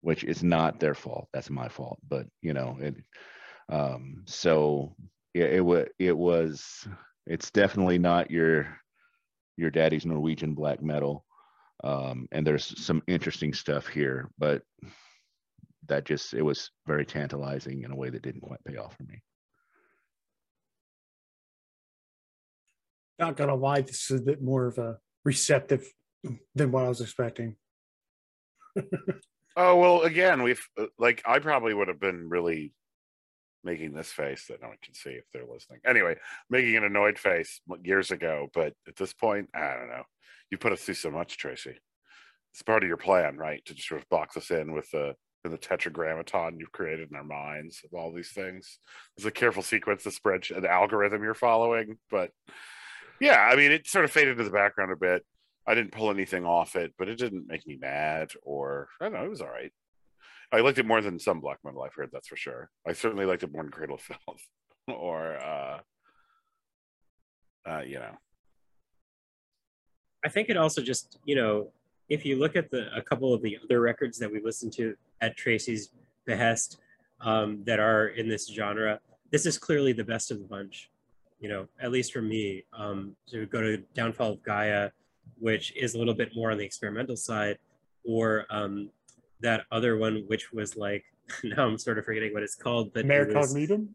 Which 0.00 0.24
is 0.24 0.42
not 0.42 0.80
their 0.80 0.94
fault. 0.94 1.28
That's 1.32 1.50
my 1.50 1.68
fault. 1.68 1.98
But 2.08 2.26
you 2.40 2.54
know 2.54 2.78
it 2.80 2.96
um 3.72 4.22
so 4.26 4.94
it, 5.34 5.54
it 5.54 5.60
was 5.60 5.88
it 5.98 6.16
was 6.16 6.86
it's 7.26 7.50
definitely 7.50 7.98
not 7.98 8.30
your 8.30 8.78
your 9.56 9.70
daddy's 9.70 10.06
norwegian 10.06 10.54
black 10.54 10.82
metal 10.82 11.24
um 11.82 12.28
and 12.30 12.46
there's 12.46 12.80
some 12.80 13.02
interesting 13.06 13.52
stuff 13.52 13.88
here 13.88 14.30
but 14.38 14.62
that 15.88 16.04
just 16.04 16.34
it 16.34 16.42
was 16.42 16.70
very 16.86 17.04
tantalizing 17.04 17.82
in 17.82 17.90
a 17.90 17.96
way 17.96 18.08
that 18.08 18.22
didn't 18.22 18.40
quite 18.40 18.62
pay 18.64 18.76
off 18.76 18.96
for 18.96 19.02
me 19.04 19.20
not 23.22 23.36
gonna 23.36 23.54
lie, 23.54 23.80
this 23.80 24.10
is 24.10 24.20
a 24.20 24.24
bit 24.24 24.42
more 24.42 24.66
of 24.66 24.78
a 24.78 24.98
receptive 25.24 25.86
than 26.54 26.72
what 26.72 26.84
I 26.84 26.88
was 26.88 27.00
expecting. 27.00 27.56
oh 29.56 29.76
well, 29.76 30.02
again, 30.02 30.42
we've 30.42 30.66
uh, 30.78 30.86
like 30.98 31.22
I 31.24 31.38
probably 31.38 31.72
would 31.72 31.88
have 31.88 32.00
been 32.00 32.28
really 32.28 32.72
making 33.64 33.92
this 33.92 34.12
face 34.12 34.46
that 34.48 34.60
no 34.62 34.68
one 34.68 34.76
can 34.82 34.94
see 34.94 35.10
if 35.10 35.24
they're 35.32 35.46
listening. 35.46 35.80
Anyway, 35.86 36.16
making 36.50 36.76
an 36.76 36.84
annoyed 36.84 37.18
face 37.18 37.60
years 37.82 38.10
ago, 38.10 38.48
but 38.54 38.74
at 38.88 38.96
this 38.96 39.12
point, 39.12 39.48
I 39.54 39.74
don't 39.74 39.88
know. 39.88 40.04
You 40.50 40.58
put 40.58 40.72
us 40.72 40.82
through 40.82 40.94
so 40.94 41.10
much, 41.10 41.38
Tracy. 41.38 41.78
It's 42.52 42.62
part 42.62 42.82
of 42.82 42.88
your 42.88 42.98
plan, 42.98 43.36
right? 43.36 43.64
To 43.64 43.74
just 43.74 43.88
sort 43.88 44.02
of 44.02 44.08
box 44.08 44.36
us 44.36 44.50
in 44.50 44.72
with 44.72 44.90
the 44.90 45.14
the 45.50 45.58
tetragrammaton 45.58 46.58
you've 46.58 46.72
created 46.72 47.10
in 47.10 47.16
our 47.16 47.24
minds 47.24 47.80
of 47.84 47.98
all 47.98 48.12
these 48.12 48.30
things. 48.30 48.78
It's 49.16 49.26
a 49.26 49.30
careful 49.30 49.62
sequence, 49.62 50.04
the 50.04 50.10
spreadsheet, 50.10 50.60
the 50.62 50.70
algorithm 50.70 51.22
you're 51.22 51.34
following. 51.34 51.98
But 52.10 52.30
yeah, 53.20 53.40
I 53.40 53.56
mean, 53.56 53.72
it 53.72 53.88
sort 53.88 54.04
of 54.04 54.10
faded 54.10 54.38
to 54.38 54.44
the 54.44 54.50
background 54.50 54.92
a 54.92 54.96
bit. 54.96 55.24
I 55.66 55.74
didn't 55.74 55.92
pull 55.92 56.10
anything 56.10 56.44
off 56.44 56.76
it, 56.76 56.92
but 56.98 57.08
it 57.08 57.18
didn't 57.18 57.48
make 57.48 57.66
me 57.66 57.76
mad 57.80 58.32
or 58.42 58.88
I 59.00 59.04
don't 59.04 59.14
know, 59.14 59.24
it 59.24 59.30
was 59.30 59.40
all 59.40 59.48
right. 59.48 59.72
I 60.52 60.60
liked 60.60 60.78
it 60.78 60.86
more 60.86 61.00
than 61.00 61.18
some 61.18 61.40
black 61.40 61.58
metal 61.64 61.82
I've 61.82 61.94
heard, 61.94 62.10
that's 62.12 62.28
for 62.28 62.36
sure. 62.36 62.70
I 62.86 62.92
certainly 62.92 63.24
liked 63.24 63.42
it 63.42 63.52
more 63.52 63.62
than 63.62 63.72
Cradle 63.72 63.96
of 63.96 64.02
Filth 64.02 64.46
or 64.88 65.42
uh 65.42 65.78
uh, 67.68 67.80
you 67.80 67.98
know. 67.98 68.16
I 70.24 70.28
think 70.28 70.48
it 70.48 70.56
also 70.56 70.82
just, 70.82 71.18
you 71.24 71.34
know, 71.34 71.68
if 72.08 72.24
you 72.24 72.38
look 72.38 72.56
at 72.56 72.70
the 72.70 72.94
a 72.94 73.02
couple 73.02 73.32
of 73.32 73.42
the 73.42 73.58
other 73.62 73.80
records 73.80 74.18
that 74.18 74.30
we 74.30 74.40
listened 74.40 74.72
to 74.74 74.94
at 75.20 75.36
Tracy's 75.36 75.90
behest 76.26 76.78
um, 77.20 77.62
that 77.64 77.80
are 77.80 78.08
in 78.08 78.28
this 78.28 78.48
genre, 78.48 79.00
this 79.30 79.46
is 79.46 79.58
clearly 79.58 79.92
the 79.92 80.04
best 80.04 80.30
of 80.30 80.38
the 80.38 80.44
bunch. 80.44 80.90
You 81.40 81.48
know, 81.48 81.66
at 81.80 81.90
least 81.90 82.12
for 82.12 82.22
me. 82.22 82.64
Um, 82.72 83.16
to 83.30 83.46
go 83.46 83.60
to 83.60 83.78
Downfall 83.94 84.32
of 84.32 84.42
Gaia, 84.44 84.90
which 85.38 85.74
is 85.76 85.94
a 85.94 85.98
little 85.98 86.14
bit 86.14 86.30
more 86.36 86.52
on 86.52 86.58
the 86.58 86.64
experimental 86.64 87.16
side, 87.16 87.58
or 88.04 88.46
um, 88.50 88.90
that 89.42 89.64
other 89.70 89.96
one, 89.96 90.24
which 90.26 90.52
was 90.52 90.76
like 90.76 91.04
now 91.44 91.66
I'm 91.66 91.78
sort 91.78 91.98
of 91.98 92.04
forgetting 92.04 92.32
what 92.32 92.42
it's 92.42 92.54
called, 92.54 92.92
but 92.94 93.04
Mare 93.06 93.26
Cognitum? 93.26 93.88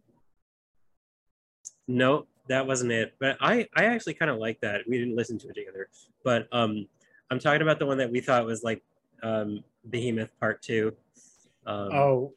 no, 1.88 2.28
that 2.48 2.66
wasn't 2.68 2.92
it. 2.92 3.16
But 3.20 3.38
I 3.42 3.68
I 3.76 3.86
actually 3.86 4.14
kind 4.14 4.32
of 4.32 4.38
like 4.38 4.60
that. 4.62 4.82
We 4.88 4.98
didn't 4.98 5.16
listen 5.16 5.38
to 5.40 5.50
it 5.50 5.56
together, 5.56 5.90
but 6.24 6.48
um, 6.52 6.88
I'm 7.32 7.40
talking 7.40 7.62
about 7.62 7.80
the 7.80 7.86
one 7.86 7.98
that 7.98 8.12
we 8.12 8.20
thought 8.22 8.46
was 8.46 8.64
like 8.64 8.84
um, 9.24 9.64
Behemoth 9.90 10.30
Part 10.40 10.62
Two. 10.62 10.94
Um, 11.66 11.90
Oh, 11.92 12.34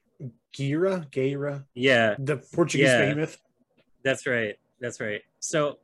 Gira, 0.56 1.08
Gaerea, 1.10 1.64
yeah, 1.74 2.16
the 2.18 2.38
Portuguese 2.38 2.88
Yeah. 2.88 3.00
behemoth. 3.00 3.38
that's 4.02 4.26
right. 4.26 4.56
That's 4.80 5.00
right. 5.00 5.22
So 5.40 5.78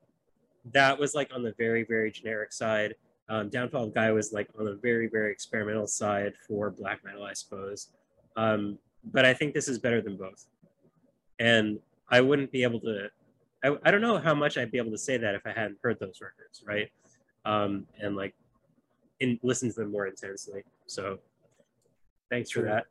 that 0.73 0.99
was 0.99 1.15
like 1.15 1.31
on 1.35 1.43
the 1.43 1.55
very 1.59 1.85
very 1.85 2.11
generic 2.11 2.53
side. 2.53 2.95
Um, 3.29 3.49
Downfall 3.49 3.85
of 3.85 3.95
Gaia 3.95 4.15
was 4.15 4.33
like 4.33 4.49
on 4.59 4.65
the 4.65 4.79
very 4.83 5.09
very 5.09 5.33
experimental 5.33 5.87
side 5.87 6.35
for 6.47 6.71
black 6.71 7.05
metal, 7.05 7.25
I 7.25 7.33
suppose. 7.33 7.89
Um, 8.37 8.79
but 9.13 9.25
I 9.25 9.35
think 9.35 9.55
this 9.55 9.69
is 9.69 9.79
better 9.79 10.01
than 10.01 10.17
both. 10.17 10.47
And 11.39 11.79
I 12.09 12.21
wouldn't 12.21 12.53
be 12.53 12.63
able 12.63 12.81
to. 12.81 13.09
I, 13.65 13.77
I 13.85 13.91
don't 13.91 14.01
know 14.01 14.19
how 14.19 14.35
much 14.35 14.59
I'd 14.59 14.71
be 14.71 14.79
able 14.79 14.93
to 14.93 14.99
say 14.99 15.17
that 15.17 15.35
if 15.35 15.43
I 15.47 15.51
hadn't 15.51 15.79
heard 15.83 15.99
those 15.99 16.21
records, 16.21 16.63
right? 16.67 16.91
Um, 17.45 17.87
and 18.01 18.17
like, 18.17 18.35
in 19.21 19.39
listen 19.43 19.71
to 19.71 19.75
them 19.75 19.93
more 19.93 20.07
intensely. 20.07 20.63
So, 20.87 21.19
thanks 22.31 22.51
for 22.51 22.63
that. 22.63 22.85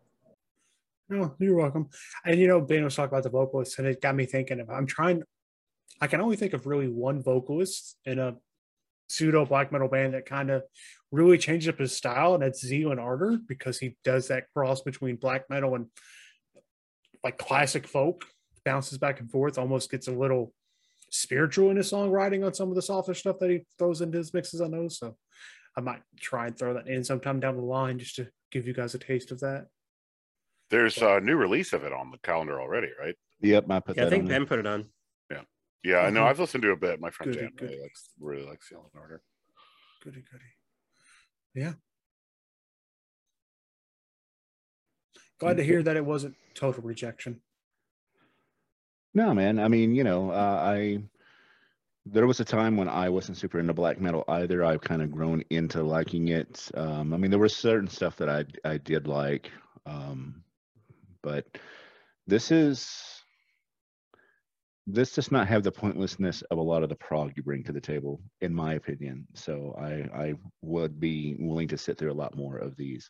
No, 1.08 1.36
you're 1.40 1.56
welcome. 1.56 1.90
And 2.26 2.40
you 2.40 2.48
know, 2.48 2.60
Ben 2.60 2.84
was 2.84 2.96
talking 2.96 3.14
about 3.14 3.24
the 3.24 3.30
vocalists, 3.30 3.78
and 3.78 3.88
it 3.88 4.02
got 4.02 4.16
me 4.16 4.26
thinking 4.26 4.60
of 4.60 4.70
I'm 4.70 4.88
trying 4.88 5.24
I 6.02 6.08
can 6.08 6.22
only 6.22 6.36
think 6.36 6.54
of 6.54 6.66
really 6.66 6.88
one 6.88 7.22
vocalist 7.22 7.98
in 8.06 8.20
a 8.20 8.36
pseudo 9.08 9.46
black 9.46 9.72
metal 9.72 9.88
band 9.88 10.14
that 10.14 10.26
kind 10.26 10.50
of 10.50 10.64
really 11.12 11.38
changed 11.38 11.70
up 11.70 11.80
his 11.80 11.96
style, 11.96 12.34
and 12.34 12.44
that's 12.44 12.66
Zeal 12.66 12.92
and 12.92 13.00
Ardor 13.00 13.38
because 13.48 13.80
he 13.80 13.98
does 14.04 14.28
that 14.28 14.46
cross 14.54 14.82
between 14.82 15.16
black 15.16 15.50
metal 15.50 15.76
and 15.76 15.88
like 17.24 17.38
classic 17.38 17.88
folk, 17.88 18.26
bounces 18.64 18.98
back 18.98 19.20
and 19.20 19.32
forth, 19.32 19.58
almost 19.58 19.90
gets 19.90 20.08
a 20.08 20.12
little 20.12 20.54
spiritual 21.10 21.72
in 21.72 21.78
his 21.78 21.92
songwriting 21.92 22.46
on 22.46 22.54
some 22.54 22.70
of 22.70 22.76
the 22.76 22.82
softer 22.82 23.14
stuff 23.14 23.40
that 23.40 23.50
he 23.50 23.66
throws 23.78 24.02
into 24.02 24.18
his 24.18 24.34
mixes 24.34 24.62
on 24.62 24.72
those. 24.72 24.98
So 25.00 25.16
I 25.78 25.82
might 25.82 26.02
try 26.20 26.48
and 26.48 26.58
throw 26.58 26.74
that 26.74 26.88
in 26.88 27.04
sometime 27.04 27.40
down 27.40 27.58
the 27.58 27.64
line 27.64 28.00
just 28.00 28.16
to 28.18 28.28
give 28.52 28.68
you 28.68 28.74
guys 28.74 28.96
a 28.96 29.00
taste 29.00 29.32
of 29.32 29.40
that. 29.42 29.68
There's 30.70 30.98
a 30.98 31.20
new 31.20 31.36
release 31.36 31.74
of 31.74 31.84
it 31.84 31.94
on 31.94 32.12
the 32.12 32.18
calendar 32.18 32.60
already, 32.60 32.90
right? 33.00 33.16
Yep, 33.42 33.70
I 33.70 33.80
put 33.80 33.98
Yeah, 33.98 34.08
I 34.08 34.10
think. 34.10 34.28
Ben 34.28 34.46
put 34.46 34.60
it 34.60 34.68
on. 34.68 34.86
Yeah, 35.86 36.00
I 36.00 36.10
know. 36.10 36.24
Mhm. 36.24 36.30
I've 36.30 36.40
listened 36.40 36.64
to 36.64 36.72
a 36.72 36.76
bit. 36.76 37.00
My 37.00 37.12
friend 37.12 37.32
Goody, 37.32 37.46
Dan 37.46 37.56
really 37.62 37.80
likes 37.82 38.10
really 38.20 38.44
likes 38.46 38.72
Yellow 38.72 38.90
Order. 38.96 39.22
Goody, 40.04 40.24
goody. 40.24 40.56
Yeah. 41.54 41.74
Glad 45.40 45.58
to 45.58 45.64
hear 45.64 45.84
that 45.84 45.96
it 45.96 46.06
wasn't 46.06 46.36
total 46.56 46.82
rejection. 46.82 47.42
No, 49.14 49.34
man. 49.34 49.60
I 49.60 49.68
mean, 49.68 49.94
you 49.94 50.04
know, 50.04 50.32
uh, 50.32 50.60
I 50.64 51.04
there 52.06 52.28
was 52.28 52.40
a 52.40 52.46
time 52.46 52.78
when 52.78 52.90
I 52.90 53.10
wasn't 53.10 53.38
super 53.38 53.60
into 53.60 53.74
black 53.74 54.00
metal 54.02 54.24
either. 54.28 54.64
I've 54.64 54.82
kind 54.82 55.02
of 55.04 55.12
grown 55.12 55.44
into 55.52 55.84
liking 55.84 56.30
it. 56.30 56.70
Um, 56.74 57.14
I 57.14 57.18
mean, 57.18 57.30
there 57.32 57.40
was 57.40 57.56
certain 57.56 57.88
stuff 57.90 58.18
that 58.18 58.30
I 58.30 58.46
I 58.68 58.78
did 58.80 59.08
like, 59.08 59.52
um, 59.86 60.44
but 61.22 61.46
this 62.28 62.52
is 62.52 63.15
this 64.88 65.14
does 65.14 65.32
not 65.32 65.48
have 65.48 65.64
the 65.64 65.72
pointlessness 65.72 66.42
of 66.44 66.58
a 66.58 66.62
lot 66.62 66.84
of 66.84 66.90
the 66.90 66.96
prog 66.96 67.34
you 67.36 67.44
bring 67.44 67.64
to 67.64 67.72
the 67.72 67.82
table, 67.82 68.22
in 68.42 68.54
my 68.54 68.76
opinion. 68.76 69.28
So 69.34 69.76
I 69.80 70.24
I 70.26 70.34
would 70.62 71.00
be 71.00 71.36
willing 71.40 71.68
to 71.70 71.78
sit 71.78 71.98
through 71.98 72.12
a 72.12 72.14
lot 72.14 72.36
more 72.36 72.58
of 72.58 72.76
these. 72.76 73.10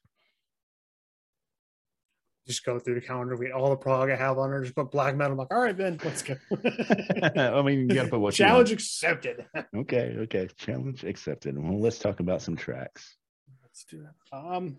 Just 2.48 2.64
go 2.64 2.78
through 2.78 2.96
the 2.96 3.02
calendar, 3.02 3.36
read 3.36 3.52
all 3.52 3.72
the 3.72 3.76
prog 3.76 4.12
I 4.12 4.16
have 4.16 4.38
on 4.38 4.52
her, 4.52 4.62
just 4.62 4.76
put 4.76 4.92
black 4.92 5.16
metal. 5.16 5.32
I'm 5.32 5.40
like, 5.40 5.52
all 5.52 5.62
right, 5.62 5.76
Ben, 5.76 6.00
let's 6.04 6.22
go. 6.22 6.36
I 7.36 7.62
mean, 7.64 7.90
you 7.90 7.96
gotta 7.96 8.10
put 8.10 8.20
what. 8.20 8.36
Challenge 8.36 8.72
accepted. 8.72 9.46
Okay, 9.76 10.16
okay. 10.20 10.48
Challenge 10.56 11.04
accepted. 11.04 11.58
Well, 11.58 11.82
let's 11.82 12.00
talk 12.00 12.20
about 12.20 12.42
some 12.42 12.56
tracks. 12.56 13.18
Let's 13.64 13.84
do 13.86 14.04
that. 14.04 14.38
Um, 14.38 14.78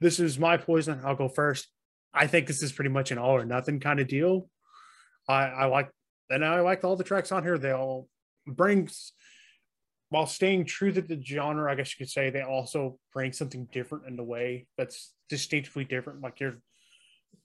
this 0.00 0.20
is 0.20 0.38
my 0.38 0.56
poison. 0.58 1.00
I'll 1.04 1.14
go 1.14 1.28
first. 1.28 1.68
I 2.12 2.26
think 2.26 2.46
this 2.46 2.62
is 2.62 2.72
pretty 2.72 2.90
much 2.90 3.10
an 3.10 3.18
all 3.18 3.36
or 3.36 3.44
nothing 3.46 3.80
kind 3.80 4.00
of 4.00 4.08
deal. 4.08 4.50
I, 5.28 5.44
I 5.44 5.64
like, 5.66 5.88
and 6.32 6.44
I 6.44 6.60
like 6.60 6.84
all 6.84 6.96
the 6.96 7.04
tracks 7.04 7.32
on 7.32 7.42
here. 7.42 7.58
They 7.58 7.72
all 7.72 8.08
brings, 8.46 9.12
while 10.08 10.26
staying 10.26 10.64
true 10.64 10.92
to 10.92 11.00
the 11.00 11.22
genre, 11.22 11.70
I 11.70 11.74
guess 11.74 11.92
you 11.92 12.04
could 12.04 12.10
say 12.10 12.30
they 12.30 12.42
also 12.42 12.98
bring 13.12 13.32
something 13.32 13.68
different 13.72 14.06
in 14.06 14.16
the 14.16 14.24
way 14.24 14.66
that's 14.76 15.12
distinctly 15.28 15.84
different. 15.84 16.20
Like 16.20 16.40
you're 16.40 16.58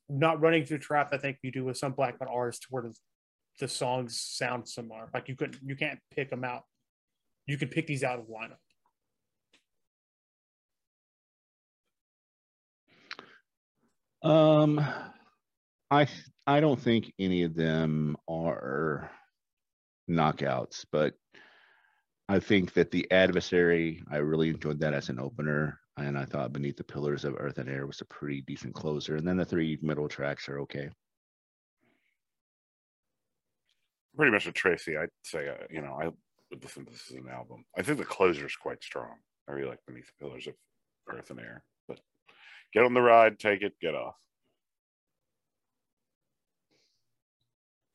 not 0.10 0.42
running 0.42 0.66
through 0.66 0.80
trap. 0.80 1.10
I 1.12 1.18
think 1.18 1.38
you 1.44 1.52
do 1.52 1.66
with 1.66 1.78
some 1.78 1.92
black 1.92 2.20
metal 2.20 2.36
artists 2.36 2.68
where 2.70 2.84
the, 2.84 2.94
the 3.60 3.68
songs 3.68 4.20
sound 4.20 4.68
similar. 4.68 5.10
Like 5.14 5.28
you 5.28 5.36
couldn't, 5.36 5.60
you 5.66 5.76
can't 5.76 6.00
pick 6.16 6.30
them 6.30 6.44
out. 6.44 6.64
You 7.46 7.58
can 7.58 7.70
pick 7.70 7.88
these 7.88 8.04
out 8.04 8.20
of 8.20 8.28
the 8.28 8.34
lineup. 8.34 8.58
Um, 14.24 14.86
I 15.90 16.08
I 16.46 16.60
don't 16.60 16.80
think 16.80 17.14
any 17.20 17.44
of 17.44 17.56
them 17.56 18.18
are 18.30 19.10
knockouts, 20.10 20.86
but 20.92 21.14
I 22.30 22.40
think 22.40 22.74
that 22.74 22.92
the 22.92 23.10
adversary. 23.12 24.04
I 24.12 24.18
really 24.18 24.50
enjoyed 24.50 24.80
that 24.82 24.94
as 24.94 25.10
an 25.10 25.20
opener, 25.20 25.80
and 25.98 26.18
I 26.18 26.26
thought 26.26 26.54
Beneath 26.54 26.78
the 26.78 26.84
Pillars 26.84 27.24
of 27.24 27.36
Earth 27.38 27.58
and 27.58 27.70
Air 27.70 27.88
was 27.88 28.02
a 28.02 28.06
pretty 28.06 28.42
decent 28.42 28.74
closer. 28.74 29.16
And 29.16 29.28
then 29.28 29.38
the 29.38 29.46
three 29.46 29.78
middle 29.82 30.10
tracks 30.10 30.50
are 30.50 30.60
okay. 30.62 30.90
Pretty 34.16 34.32
much 34.32 34.46
with 34.46 34.56
Tracy, 34.56 34.98
I'd 34.98 35.10
say 35.24 35.48
uh, 35.48 35.66
you 35.70 35.82
know 35.82 35.98
I 36.02 36.06
would 36.50 36.64
listen 36.64 36.86
to 36.86 36.92
this 36.92 37.10
as 37.12 37.18
an 37.18 37.30
album. 37.32 37.64
I 37.78 37.82
think 37.82 37.98
the 38.00 38.06
closer 38.06 38.46
is 38.46 38.56
quite 38.56 38.84
strong. 38.84 39.16
I 39.48 39.54
really 39.54 39.70
like 39.70 39.80
Beneath 39.88 40.08
the 40.08 40.26
Pillars 40.26 40.48
of 40.48 40.56
Earth 41.10 41.30
and 41.30 41.40
Air, 41.40 41.64
but 41.88 42.00
get 42.74 42.84
on 42.84 42.94
the 42.94 43.02
ride, 43.02 43.40
take 43.40 43.62
it, 43.62 43.74
get 43.80 43.96
off. 43.96 44.16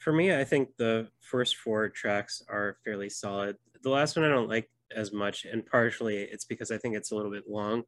For 0.03 0.13
me, 0.13 0.35
I 0.35 0.43
think 0.43 0.77
the 0.79 1.07
first 1.21 1.57
four 1.59 1.89
tracks 1.89 2.43
are 2.49 2.77
fairly 2.85 3.09
solid. 3.09 3.57
The 3.85 3.91
last 3.91 4.17
one 4.17 4.25
I 4.25 4.29
don't 4.29 4.49
like 4.49 4.69
as 4.95 5.13
much, 5.13 5.45
and 5.45 5.65
partially 5.65 6.17
it's 6.17 6.45
because 6.45 6.73
I 6.73 6.79
think 6.79 6.97
it's 6.97 7.13
a 7.13 7.15
little 7.15 7.31
bit 7.31 7.49
long, 7.49 7.85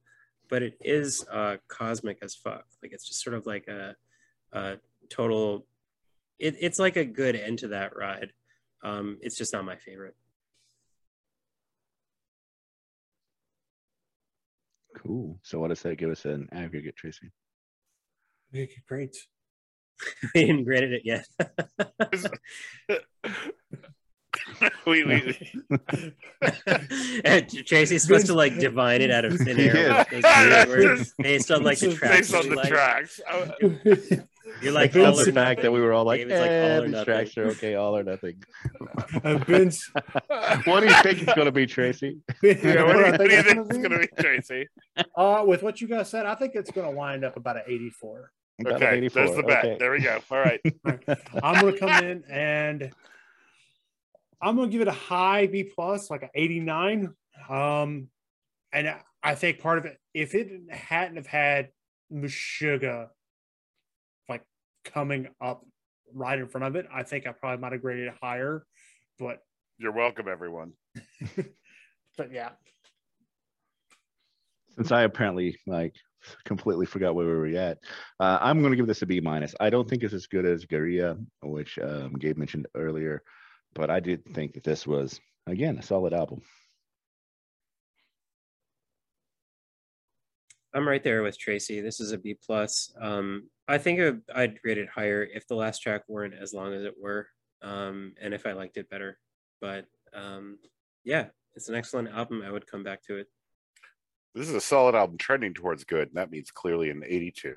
but 0.49 0.63
it 0.63 0.75
is 0.81 1.27
uh, 1.29 1.57
cosmic 1.67 2.19
as 2.23 2.37
fuck. 2.37 2.67
Like 2.81 2.93
it's 2.93 3.09
just 3.09 3.21
sort 3.21 3.35
of 3.35 3.47
like 3.47 3.67
a, 3.67 3.97
a 4.53 4.77
total. 5.11 5.67
It, 6.39 6.55
it's 6.61 6.79
like 6.79 6.95
a 6.95 7.05
good 7.05 7.35
end 7.35 7.59
to 7.61 7.69
that 7.69 7.97
ride. 7.97 8.33
Um, 8.85 9.19
it's 9.21 9.37
just 9.37 9.53
not 9.53 9.65
my 9.65 9.77
favorite. 9.77 10.15
Cool. 14.97 15.41
So 15.43 15.59
what 15.59 15.69
does 15.69 15.83
that 15.83 15.97
give 15.97 16.11
us 16.11 16.27
an 16.27 16.49
aggregate, 16.53 16.95
Tracy? 16.95 17.33
Okay, 18.55 18.71
great. 18.87 19.17
We 20.35 20.47
didn't 20.47 20.65
grade 20.65 20.93
it 20.93 21.03
yet. 21.05 21.27
we, 24.87 25.05
we, 25.05 25.37
and 27.25 27.49
Tracy's 27.67 28.03
supposed 28.03 28.27
to 28.27 28.35
like 28.35 28.59
divine 28.59 29.01
it 29.01 29.11
out 29.11 29.25
of 29.25 29.37
thin 29.39 29.59
air 29.59 29.77
Yeah. 29.77 30.05
with 30.13 30.23
those 30.23 30.69
weird 30.69 30.69
words 30.99 31.15
based 31.19 31.51
on 31.51 31.63
like 31.63 31.79
the 31.79 31.95
tracks. 31.95 32.17
based 32.31 32.35
on 32.35 32.49
the 32.51 32.57
like. 32.57 32.69
tracks. 32.69 33.21
You're 34.63 34.73
like 34.73 34.93
Vince- 34.93 35.07
all 35.17 35.21
or 35.21 35.25
the 35.25 35.33
fact 35.33 35.63
that 35.63 35.73
we 35.73 35.81
were 35.81 35.93
all 35.93 36.05
like, 36.05 36.21
David's 36.21 36.41
like, 36.41 36.51
eh, 36.51 36.77
all 36.77 36.83
these 36.83 37.05
tracks 37.05 37.37
are 37.39 37.47
okay, 37.47 37.75
all 37.75 37.97
or 37.97 38.03
nothing. 38.05 38.43
And 39.25 39.45
Vince, 39.47 39.91
what 40.65 40.81
do 40.81 40.87
you 40.87 41.03
think 41.03 41.23
it's 41.23 41.35
going 41.35 41.47
to 41.47 41.53
be, 41.53 41.67
Tracy? 41.67 42.19
Yeah, 42.43 42.83
what, 42.85 42.93
do 42.93 42.99
you, 42.99 43.05
what 43.13 43.19
do 43.19 43.35
you 43.35 43.43
think 43.43 43.47
gonna 43.57 43.63
it's 43.63 43.79
going 43.79 43.91
to 43.91 43.99
be, 44.01 44.09
Tracy? 44.23 44.69
Uh, 45.17 45.45
with 45.47 45.63
what 45.63 45.81
you 45.81 45.89
guys 45.89 46.11
said, 46.11 46.27
I 46.27 46.35
think 46.35 46.55
it's 46.55 46.71
going 46.71 46.89
to 46.89 46.95
wind 46.95 47.25
up 47.25 47.37
about 47.37 47.57
an 47.57 47.63
84. 47.67 48.31
About 48.61 48.77
an 48.83 48.83
Okay, 48.89 48.97
84. 48.99 49.23
there's 49.25 49.37
the 49.37 49.43
bet. 49.43 49.65
Okay. 49.65 49.77
There 49.79 49.91
we 49.93 50.01
go. 50.01 50.21
All 50.31 50.39
right. 50.39 50.61
I'm 51.43 51.61
going 51.61 51.75
to 51.75 51.79
come 51.79 52.05
in 52.05 52.25
and 52.31 52.91
I'm 54.41 54.57
going 54.57 54.69
to 54.69 54.73
give 54.73 54.81
it 54.83 54.89
a 54.89 54.93
high 54.93 55.47
B 55.47 55.65
plus, 55.65 56.11
like 56.11 56.23
an 56.23 56.31
89. 56.35 57.15
Um, 57.49 58.09
and 58.73 58.89
I- 58.89 59.01
I 59.27 59.35
think 59.35 59.59
part 59.59 59.79
of 59.79 59.87
it, 59.87 59.99
if 60.13 60.35
it 60.35 60.51
hadn't 60.71 61.17
have 61.17 61.27
had 61.27 61.71
Meshuggah 62.13 63.09
like 64.29 64.43
coming 64.85 65.29
up 65.41 65.65
right 66.13 66.39
in 66.39 66.47
front 66.47 66.67
of 66.67 66.77
it, 66.77 66.87
I 66.93 67.05
think 67.05 67.27
I 67.27 67.33
probably 67.33 67.59
might 67.63 67.73
have 67.73 67.81
graded 67.81 68.09
it 68.09 68.15
higher. 68.23 68.67
But 69.19 69.39
You're 69.79 69.93
welcome, 69.93 70.29
everyone. 70.29 70.75
but 72.19 72.31
yeah, 72.33 72.51
Since 74.77 74.93
I 74.93 75.03
apparently 75.03 75.59
like 75.67 75.95
completely 76.45 76.87
forgot 76.87 77.15
where 77.15 77.27
we 77.27 77.53
were 77.53 77.59
at, 77.59 77.79
uh, 78.19 78.39
I'm 78.41 78.61
going 78.61 78.73
to 78.73 78.77
give 78.77 78.87
this 78.87 79.03
a 79.03 79.07
B 79.07 79.21
minus. 79.21 79.55
I 79.61 79.71
don't 79.71 79.89
think 79.89 80.03
it's 80.03 80.15
as 80.15 80.27
good 80.27 80.47
as 80.47 80.65
Gaerea, 80.65 81.25
which 81.43 81.79
um, 81.79 82.15
Gabe 82.15 82.37
mentioned 82.37 82.67
earlier, 82.75 83.23
but 83.75 83.91
I 83.91 84.01
did 84.01 84.25
think 84.35 84.55
that 84.55 84.65
this 84.65 84.87
was 84.87 85.21
again 85.47 85.79
a 85.79 85.83
solid 85.83 86.13
album. 86.13 86.43
I'm 90.75 90.89
right 90.89 91.05
there 91.05 91.23
with 91.23 91.39
Tracy. 91.39 91.81
This 91.81 92.01
is 92.01 92.11
a 92.11 92.19
B 92.19 92.37
plus. 92.45 92.93
Um, 93.01 93.49
I 93.69 93.79
think 93.79 94.21
I'd 94.35 94.59
rate 94.65 94.79
it 94.79 94.89
higher 94.89 95.23
if 95.23 95.47
the 95.47 95.55
last 95.55 95.79
track 95.81 96.03
weren't 96.09 96.35
as 96.35 96.53
long 96.53 96.73
as 96.75 96.83
it 96.83 96.95
were, 97.01 97.29
um, 97.63 98.13
and 98.21 98.35
if 98.35 98.45
I 98.45 98.53
liked 98.53 98.77
it 98.77 98.91
better. 98.91 99.19
But 99.61 99.87
um, 100.13 100.59
yeah, 101.05 101.27
it's 101.55 101.69
an 101.69 101.77
excellent 101.77 102.09
album. 102.09 102.43
I 102.45 102.51
would 102.51 102.67
come 102.67 102.83
back 102.83 103.03
to 103.05 103.19
it. 103.19 103.29
This 104.35 104.49
is 104.49 104.55
a 104.55 104.61
solid 104.61 104.95
album 104.97 105.17
trending 105.17 105.55
towards 105.55 105.85
good, 105.85 106.09
and 106.09 106.17
that 106.17 106.31
means 106.31 106.51
clearly 106.51 106.91
an 106.91 107.03
82. 107.07 107.55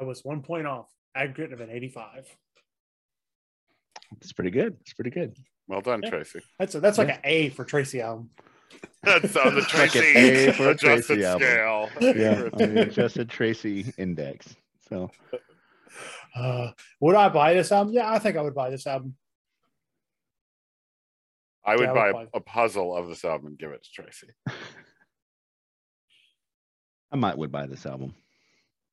I 0.00 0.04
was 0.04 0.24
one 0.24 0.42
point 0.42 0.66
off. 0.66 0.86
Aggregate 1.14 1.52
of 1.52 1.60
an 1.60 1.70
85. 1.70 2.26
It's 4.20 4.32
pretty 4.32 4.50
good. 4.50 4.76
It's 4.82 4.92
pretty 4.92 5.10
good. 5.10 5.36
Well 5.66 5.80
done, 5.80 6.00
Yeah. 6.02 6.10
Tracy. 6.10 6.40
That's 6.58 6.74
a, 6.76 6.80
that's 6.80 6.98
like 6.98 7.08
an 7.08 7.18
A 7.24 7.48
for 7.50 7.64
Tracy 7.64 8.00
album. 8.00 8.30
That's 9.02 9.34
on 9.36 9.54
the 9.54 9.60
Like 9.74 9.94
an 9.96 10.02
Tracy 10.02 10.16
A 10.48 10.52
for 10.52 10.66
a 10.68 10.70
adjusted 10.70 11.18
Tracy 11.20 11.24
album. 11.24 11.48
scale. 11.48 11.88
Yeah, 12.16 12.42
on 12.52 12.74
the 12.74 12.82
adjusted 12.82 13.28
Tracy 13.30 13.92
index. 13.96 14.54
So 14.88 15.10
Uh, 16.36 16.70
would 17.00 17.16
I 17.16 17.28
buy 17.30 17.54
this 17.54 17.72
album? 17.72 17.92
Yeah, 17.94 18.10
I 18.12 18.18
think 18.18 18.36
I 18.36 18.42
would 18.42 18.54
buy 18.54 18.70
this 18.70 18.86
album. 18.86 19.16
I 21.68 21.76
would 21.76 21.82
Yeah, 21.84 21.92
buy 21.92 22.12
would 22.12 22.28
a, 22.32 22.38
a 22.38 22.40
puzzle 22.40 22.96
of 22.96 23.08
this 23.08 23.26
album 23.26 23.48
and 23.48 23.58
give 23.58 23.72
it 23.72 23.84
to 23.84 23.90
Tracy. 23.92 24.28
I 27.12 27.16
might 27.16 27.36
would 27.36 27.52
buy 27.52 27.66
this 27.66 27.84
album. 27.84 28.14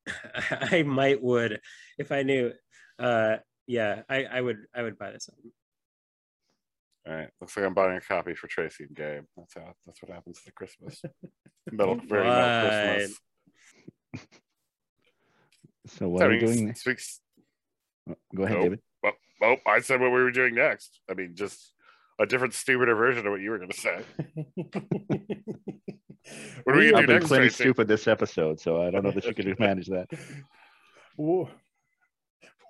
I 0.52 0.84
might 0.84 1.24
would 1.24 1.62
if 1.98 2.12
I 2.12 2.24
knew. 2.24 2.52
Uh, 3.00 3.38
yeah, 3.66 4.02
I, 4.10 4.26
I 4.26 4.42
would 4.42 4.58
I 4.76 4.82
would 4.84 5.00
buy 5.00 5.12
this 5.12 5.30
album. 5.30 5.54
All 7.08 7.14
right. 7.14 7.30
Looks 7.40 7.56
like 7.56 7.66
I'm 7.66 7.74
buying 7.74 7.96
a 7.96 8.02
copy 8.02 8.34
for 8.36 8.48
Tracy 8.48 8.84
and 8.84 8.96
Gabe. 8.96 9.24
That's 9.38 9.54
how 9.54 9.74
that's 9.86 10.02
what 10.02 10.12
happens 10.12 10.42
at 10.46 10.54
Christmas. 10.56 11.02
Metal, 11.72 12.00
very 12.08 12.28
metal 12.28 12.70
Christmas. 12.70 13.20
So 15.88 16.10
what 16.10 16.24
are 16.24 16.30
we 16.30 16.40
doing? 16.40 16.66
next? 16.68 16.82
speaks 16.82 17.22
Go 18.36 18.44
ahead, 18.44 18.58
Nope. 18.58 18.64
David. 18.64 18.80
Oh, 19.42 19.56
I 19.66 19.80
said 19.80 20.02
what 20.02 20.12
we 20.12 20.22
were 20.24 20.32
doing 20.32 20.56
next. 20.56 21.00
I 21.10 21.14
mean, 21.14 21.36
just 21.36 21.75
a 22.20 22.26
different, 22.26 22.54
stupider 22.54 22.96
version 22.96 23.26
of 23.26 23.32
what 23.32 23.42
you 23.42 23.52
were 23.52 23.58
going 23.60 23.72
to 23.72 23.78
say. 23.80 24.00
What 26.64 26.76
are 26.76 26.80
we 26.80 26.88
I've 26.88 26.94
gonna 26.94 27.02
do 27.04 27.08
been 27.08 27.16
next, 27.18 27.28
plenty 27.28 27.44
Tracy? 27.44 27.64
stupid 27.66 27.88
this 27.88 28.08
episode, 28.08 28.60
so 28.60 28.82
I 28.82 28.90
don't 28.90 29.04
know 29.04 29.12
that 29.12 29.26
you 29.28 29.34
can 29.36 29.56
manage 29.60 29.86
that. 29.90 30.08
What 31.18 31.50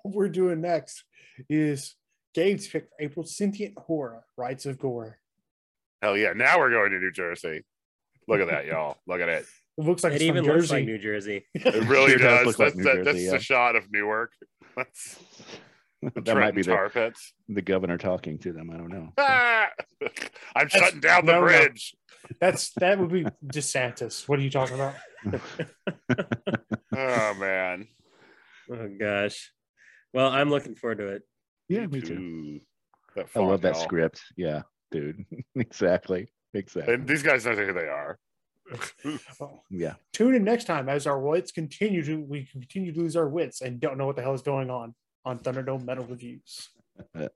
we're 0.04 0.28
doing 0.28 0.60
next 0.60 1.04
is 1.48 1.94
Gabe's 2.34 2.68
pick 2.68 2.84
for 2.90 2.90
April 3.00 3.24
Sentient 3.24 3.78
Horror, 3.78 4.24
Rites 4.36 4.66
of 4.66 4.78
Gore. 4.78 5.18
Hell 6.02 6.18
yeah! 6.18 6.34
Now 6.34 6.58
we're 6.58 6.68
going 6.70 6.90
to 6.90 6.98
New 6.98 7.10
Jersey. 7.10 7.64
Look 8.28 8.40
at 8.40 8.48
that, 8.48 8.66
y'all. 8.66 8.98
Look 9.06 9.22
at 9.22 9.28
it. 9.30 9.46
It 9.78 9.84
looks 9.84 10.04
like 10.04 10.12
It 10.12 10.16
it's 10.16 10.24
from 10.26 10.36
even 10.36 10.52
looks 10.52 10.70
like 10.70 10.84
New 10.84 10.98
Jersey. 10.98 11.46
It 11.54 11.88
really 11.88 12.10
Sure 12.10 12.18
does 12.18 12.38
does. 12.38 12.46
look 12.46 12.58
like 12.58 12.74
that's 12.74 12.76
New 12.76 12.84
that, 12.84 13.04
that's 13.06 13.18
Jersey, 13.18 13.30
the 13.30 13.38
shot 13.40 13.74
of 13.76 13.90
Newark. 13.90 14.32
That's 14.76 15.18
the 16.14 16.20
that 16.24 16.36
might 16.36 16.54
be 16.54 16.62
the, 16.62 16.90
pits. 16.92 17.32
the 17.48 17.62
governor 17.62 17.98
talking 17.98 18.38
to 18.40 18.52
them. 18.52 18.70
I 18.70 18.76
don't 18.76 18.88
know. 18.90 19.12
Ah! 19.18 19.68
I'm 20.54 20.68
That's- 20.68 20.72
shutting 20.72 21.00
down 21.00 21.26
the 21.26 21.32
no, 21.32 21.40
no. 21.40 21.46
bridge. 21.46 21.94
That's 22.40 22.70
that 22.74 22.98
would 22.98 23.10
be 23.12 23.24
DeSantis. 23.46 24.28
What 24.28 24.38
are 24.38 24.42
you 24.42 24.50
talking 24.50 24.74
about? 24.74 24.94
Oh 26.98 27.34
man. 27.34 27.88
Oh 28.72 28.88
gosh. 28.98 29.52
Well, 30.14 30.30
I'm 30.30 30.48
looking 30.48 30.74
forward 30.74 30.98
to 30.98 31.08
it. 31.08 31.22
Yeah, 31.68 31.86
me 31.86 32.00
too. 32.00 32.60
Ooh, 33.18 33.22
I 33.34 33.38
love 33.40 33.60
that 33.62 33.74
y'all. 33.74 33.82
script. 33.84 34.22
Yeah, 34.36 34.62
dude. 34.90 35.26
exactly. 35.54 36.28
Exactly. 36.54 36.94
And 36.94 37.06
these 37.06 37.22
guys 37.22 37.44
know 37.44 37.54
who 37.54 37.72
they 37.74 37.88
are. 37.88 38.18
Oh, 39.40 39.60
yeah. 39.70 39.94
tune 40.12 40.34
in 40.34 40.42
next 40.42 40.64
time 40.64 40.88
as 40.88 41.06
our 41.06 41.20
wits 41.20 41.52
continue 41.52 42.02
to 42.04 42.16
we 42.16 42.46
continue 42.50 42.92
to 42.92 42.98
lose 42.98 43.14
our 43.14 43.28
wits 43.28 43.60
and 43.60 43.78
don't 43.78 43.98
know 43.98 44.06
what 44.06 44.16
the 44.16 44.22
hell 44.22 44.34
is 44.34 44.42
going 44.42 44.70
on 44.70 44.94
on 45.26 45.40
Thunderdome 45.40 45.84
Metal 45.84 46.06
Reviews. 46.06 46.70
Uh, 47.14 47.28